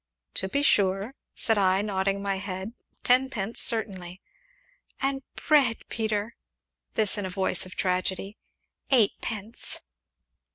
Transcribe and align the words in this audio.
"To 0.33 0.49
be 0.49 0.63
sure," 0.63 1.13
said 1.35 1.59
I, 1.59 1.83
nodding 1.83 2.23
my 2.23 2.37
head, 2.37 2.73
"tenpence, 3.03 3.59
certainly." 3.61 4.19
"And 4.99 5.21
bread, 5.47 5.87
Peter" 5.89 6.35
(this 6.95 7.19
in 7.19 7.25
a 7.27 7.29
voice 7.29 7.67
of 7.67 7.75
tragedy)" 7.75 8.35
eightpence." 8.89 9.81